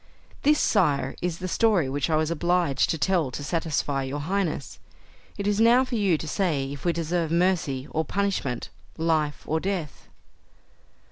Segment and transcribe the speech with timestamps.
[0.41, 4.79] "This, Sire, is the story which I was obliged to tell to satisfy your highness.
[5.37, 9.59] It is now for you to say if we deserve mercy or punishment; life or
[9.59, 10.07] death?"